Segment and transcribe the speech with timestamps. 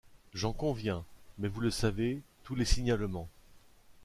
[0.33, 1.05] J’en conviens,
[1.37, 3.29] mais vous le savez, tous les signalements...